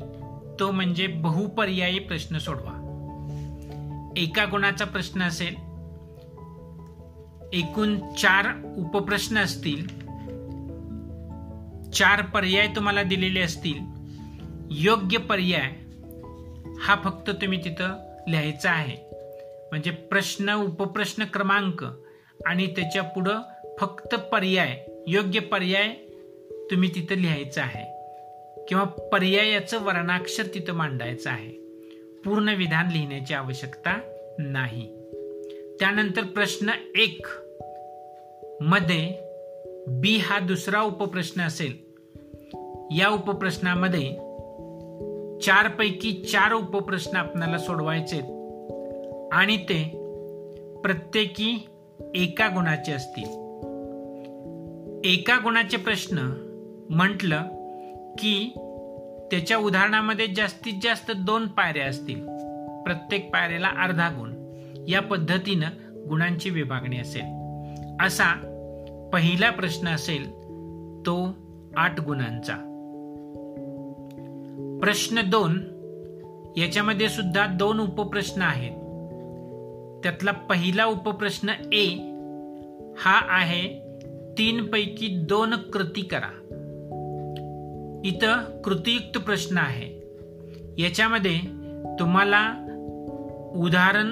[0.59, 2.79] तो म्हणजे बहुपर्यायी प्रश्न सोडवा.
[4.17, 5.55] एका गुणाचा प्रश्न असेल
[7.53, 8.47] एकूण चार
[8.77, 10.02] उपप्रश्न असतील
[11.93, 13.79] चार पर्याय तुम्हाला दिलेले असतील.
[14.71, 15.71] योग्य पर्याय
[16.79, 18.97] हा फक्त तुम्ही तिथं लिहायचा आहे.
[19.69, 21.83] म्हणजे प्रश्न उपप्रश्न क्रमांक
[22.45, 23.39] आणि त्याच्या पुढं
[23.79, 25.89] फक्त पर्याय योग्य पर्याय
[26.71, 27.93] तुम्ही तिथं लिहायचं आहे.
[28.67, 31.49] किंवा पर्यायाचं वर्णाक्षर तिथं मांडायचं आहे.
[32.25, 33.99] पूर्ण विधान लिहिण्याची आवश्यकता
[34.39, 34.87] नाही.
[35.79, 37.27] त्यानंतर प्रश्न एक.
[38.61, 39.22] मध्ये
[39.87, 41.93] बी हा दुसरा उपप्रश्न असेल.
[42.97, 44.09] या उपप्रश्नामध्ये
[45.39, 48.17] चारपैकी चार उपप्रश्न आपल्याला सोडवायचे
[49.31, 49.83] आणि ते
[50.83, 51.67] प्रत्येकी
[52.15, 53.29] एका गुणाचे असतील.
[55.05, 56.17] एका गुणाचे प्रश्न
[56.89, 57.41] म्हटलं
[58.19, 58.53] की
[59.31, 62.25] त्याच्या उदाहरणामध्ये जास्तीत जास्त दोन पायऱ्या असतील.
[62.83, 64.33] प्रत्येक पायऱ्याला अर्धा गुण.
[64.87, 65.69] या पद्धतीनं
[66.09, 67.23] गुणांची विभागणी असेल.
[68.05, 68.52] असा
[69.13, 70.31] पहिला प्रश्न असेल
[71.05, 71.35] तो
[71.77, 72.55] आठ गुणांचा.
[74.81, 75.59] प्रश्न दोन
[76.57, 78.71] याच्यामध्ये सुद्धा दोन उपप्रश्न आहेत.
[80.03, 81.89] त्यातला पहिला उपप्रश्न ए
[82.97, 83.79] हा आहे
[84.37, 86.31] तीन पैकी दोन कृती करा.
[88.05, 89.87] इथं कृतीयुक्त प्रश्न आहे.
[90.83, 91.39] याच्यामध्ये
[91.99, 92.53] तुम्हाला
[93.55, 94.09] उदाहरण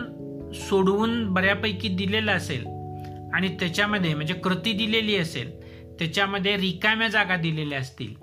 [0.53, 2.70] सोडवून बऱ्यापैकी दिलेलं असेल.
[3.33, 5.61] आणि त्याच्यामध्ये म्हणजे कृती दिलेली असेल
[5.99, 8.13] त्याच्यामध्ये रिकाम्या जागा दिलेल्या असतील.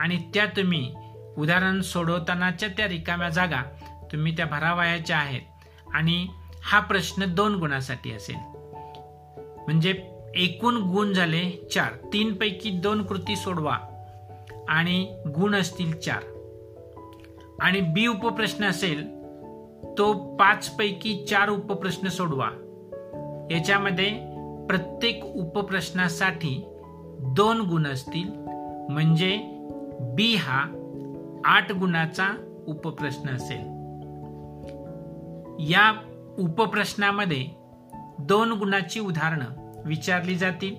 [0.00, 0.94] आणि त्या तुम्ही
[1.38, 3.62] उदाहरण सोडवतानाच्या त्या रिकाम्या जागा
[4.12, 5.40] तुम्ही त्या भरावायाच्या आहेत.
[5.92, 6.26] आणि
[6.62, 8.36] हा प्रश्न दोन गुणासाठी असेल.
[9.58, 10.02] म्हणजे
[10.34, 11.92] एकूण गुण झाले चार.
[12.12, 13.78] तीन पैकी दोन कृती सोडवा
[14.68, 16.22] आणि गुण असतील चार.
[17.60, 19.06] आणि बी उपप्रश्न असेल
[19.98, 22.50] तो पाच पैकी चार उपप्रश्न सोडवा.
[23.50, 24.29] याच्यामध्ये
[24.70, 26.64] प्रत्येक उपप्रश्नासाठी
[27.20, 28.28] दोन गुण असतील.
[28.90, 29.38] म्हणजे
[30.00, 30.64] बी हा
[31.44, 32.28] आठ गुणाचा
[32.66, 33.60] उपप्रश्न असेल.
[35.72, 35.92] या
[36.38, 37.46] उपप्रश्नामध्ये
[38.18, 40.76] दोन गुणाची उदाहरणं विचारली जातील.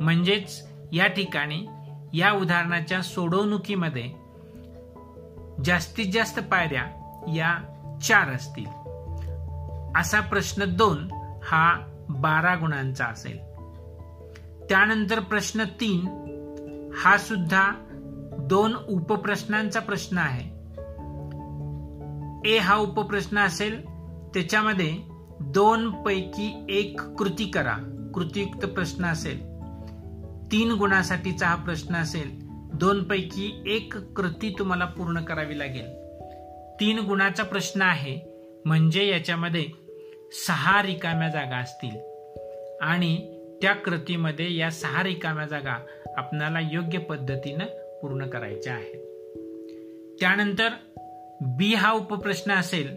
[0.00, 1.66] म्हणजेच या ठिकाणी
[2.12, 4.12] या उदाहरणाच्या सोडवणुकीमध्ये
[5.64, 6.84] जास्तीत जास्त पायऱ्या
[7.28, 7.58] या
[8.02, 8.66] चार असतील.
[9.96, 11.08] असा प्रश्न दोन
[11.42, 13.38] हा बारा गुणांचा असेल.
[14.68, 16.06] त्यानंतर प्रश्न तीन
[16.94, 17.72] हा सुद्धा
[18.38, 20.60] दोन उपप्रश्नांचा प्रश्न आहे.
[22.50, 23.84] ए हा उपप्रश्न असेल
[24.34, 24.94] त्याच्यामध्ये
[25.40, 27.76] दोन पैकी एक कृती करा.
[28.14, 29.38] कृतीयुक्त प्रश्न असेल.
[30.52, 32.38] तीन गुणासाठीचा हा प्रश्न असेल.
[32.74, 35.86] दोन पैकी एक कृती तुम्हाला पूर्ण करावी लागेल.
[36.80, 38.20] तीन गुणाचा प्रश्न आहे
[38.64, 39.66] म्हणजे याच्यामध्ये
[40.32, 41.96] सहा रिकाम्या जागा असतील.
[42.80, 47.64] आणि त्या कृतीमध्ये या सहा रिकाम्या जागा आपणाला योग्य पद्धतीनं
[48.02, 49.00] पूर्ण करायच्या आहेत.
[50.20, 50.68] त्यानंतर
[51.40, 52.96] बी हा उपप्रश्न असेल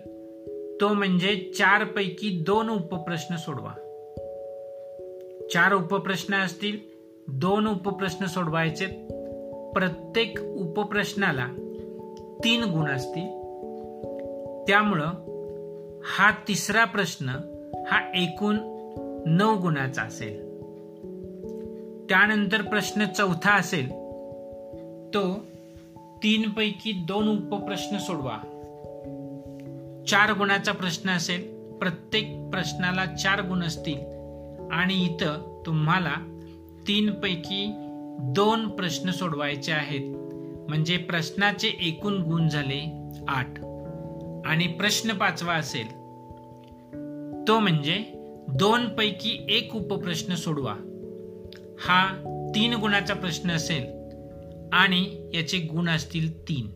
[0.81, 3.71] तो म्हणजे चार पैकी दोन उपप्रश्न सोडवा.
[5.53, 6.79] चार उपप्रश्न असतील
[7.27, 8.85] दोन उपप्रश्न सोडवायचे.
[9.73, 11.47] प्रत्येक उपप्रश्नाला
[12.43, 13.27] तीन गुण असतील.
[14.67, 15.32] त्यामुळं
[16.05, 17.29] हा तिसरा प्रश्न
[17.91, 18.57] हा एकूण
[19.25, 20.39] नऊ गुणाचा असेल.
[22.09, 23.87] त्यानंतर प्रश्न चौथा असेल.
[25.13, 25.45] तो
[26.23, 28.37] तीन पैकी दोन उपप्रश्न सोडवा.
[30.07, 31.71] चार गुणाचा प्रश्न असेल.
[31.77, 33.97] प्रत्येक प्रश्नाला चार गुण असतील.
[34.71, 36.13] आणि इथं तुम्हाला
[36.87, 37.73] तीन पैकी
[38.19, 40.15] दोन प्रश्न सोडवायचे आहेत.
[40.69, 43.62] म्हणजे प्रश्नाचे एकूण गुण झाले आठ.
[44.45, 45.87] आणि प्रश्न पाचवा असेल
[47.47, 48.03] तो म्हणजे
[48.47, 50.75] दोन पैकी एक उपप्रश्न सोडवा.
[51.79, 52.23] हा
[52.55, 53.85] तीन गुणाचा प्रश्न असेल
[54.73, 56.67] आणि याचे गुण असतील तीन.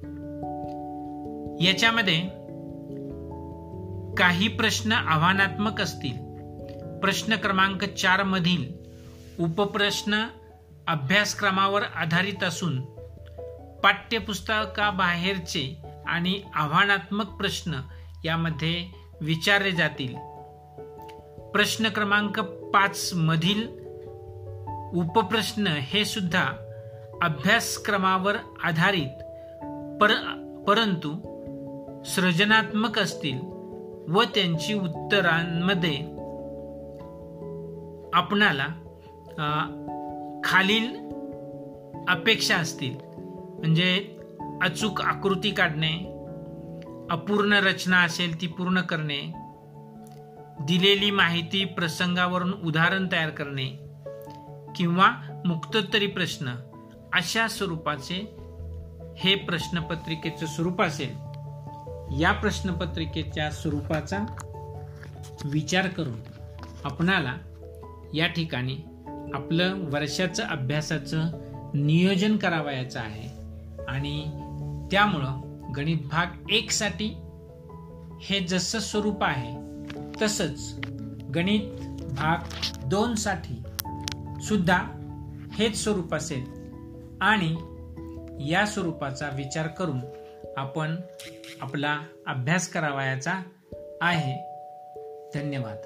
[1.61, 2.21] याच्यामध्ये
[4.17, 6.13] काही प्रश्न आव्हानात्मक असतील.
[6.99, 8.71] प्रश्न क्रमांक चार मधील
[9.39, 10.25] उपप्रश्न
[10.87, 12.81] अभ्यासक्रमावर आधारित असून
[13.83, 17.79] पाठ्यपुस्तकाबाहेरचे आणि आव्हानात्मक प्रश्न
[18.25, 18.87] यामध्ये
[19.21, 20.15] विचारले जातील.
[21.51, 22.39] प्रश्न क्रमांक
[22.73, 23.67] पाच मधील
[24.93, 26.43] उपप्रश्न हे सुद्धा
[27.21, 29.23] अभ्यासक्रमावर आधारित
[30.01, 30.09] पर
[30.67, 31.15] परंतु
[32.05, 33.39] सृजनात्मक असतील
[34.13, 35.95] व त्यांची उत्तरांमध्ये
[38.13, 38.67] आपणाला
[40.43, 40.95] खालील
[42.07, 42.95] अपेक्षा असतील.
[43.59, 44.16] म्हणजे
[44.63, 45.93] अचूक आकृती काढणे
[47.09, 49.19] अपूर्ण रचना असेल ती पूर्ण करणे
[50.65, 53.65] दिलेली माहिती प्रसंगावरून उदाहरण तयार करणे
[54.75, 55.11] किंवा
[55.45, 56.47] मुक्तोत्तरी प्रश्न
[57.13, 58.37] अशा स्वरूपाचे
[59.17, 61.15] हे प्रश्नपत्रिकेचं स्वरूप असेल.
[62.21, 64.17] या प्रश्नपत्रिकेच्या स्वरूपाचा
[65.45, 66.19] विचार करून
[66.83, 67.33] आपणाला
[68.13, 68.75] या ठिकाणी
[69.33, 71.29] आपलं वर्षाचं अभ्यासाचं
[71.73, 73.29] नियोजन करावयाचं आहे
[73.87, 74.43] आणि
[74.91, 75.41] त्यामुळं
[75.75, 77.17] गणित भाग एक साठी
[78.21, 79.57] हे जसं स्वरूप आहे
[80.21, 80.79] तसंच
[81.35, 81.61] गणित
[82.03, 82.37] भाग
[82.85, 83.63] दोन साठी
[84.41, 84.77] सुद्धा
[85.53, 86.57] हेच स्वरूप असेल.
[87.21, 87.55] आणि
[88.51, 89.99] या स्वरूपाचा विचार करून
[90.57, 90.95] आपण
[91.61, 93.33] आपला अभ्यास करावयाचा
[94.01, 94.57] आहे.
[95.35, 95.77] धन्यवाद.